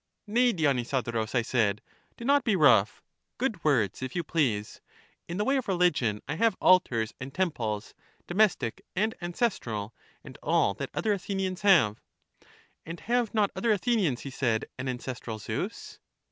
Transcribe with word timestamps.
Nay, 0.25 0.51
Dionysodorus, 0.51 1.35
I 1.35 1.43
said, 1.43 1.79
do 2.17 2.25
not 2.25 2.43
be 2.43 2.55
rough; 2.55 3.03
good 3.37 3.63
words, 3.63 4.01
if 4.01 4.15
you 4.15 4.23
please; 4.23 4.81
in 5.27 5.37
the 5.37 5.45
way 5.45 5.57
of 5.57 5.67
religion 5.67 6.23
I 6.27 6.37
have 6.37 6.57
altars 6.59 7.13
and 7.19 7.31
temples, 7.31 7.93
domestic 8.25 8.83
and 8.95 9.13
ancestral, 9.21 9.93
and 10.23 10.39
all 10.41 10.73
that 10.79 10.89
other 10.95 11.13
Athenians 11.13 11.61
have. 11.61 12.01
And 12.83 12.99
have 13.01 13.35
not 13.35 13.51
other 13.55 13.71
Athenians, 13.71 14.21
he 14.21 14.31
said, 14.31 14.65
an 14.79 14.87
ancestral 14.87 15.37
Zeus? 15.37 15.99